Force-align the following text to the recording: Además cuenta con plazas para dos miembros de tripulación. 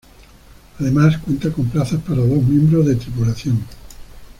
Además 0.79 1.19
cuenta 1.19 1.51
con 1.53 1.69
plazas 1.69 2.01
para 2.01 2.21
dos 2.23 2.41
miembros 2.41 2.87
de 2.87 2.95
tripulación. 2.95 3.59